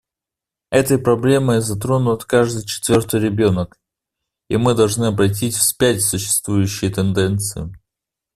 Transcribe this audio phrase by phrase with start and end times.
[0.71, 3.77] Этой проблемой затронут каждый четвертый ребенок,
[4.49, 7.71] и мы должны обратить вспять существующие тенденции.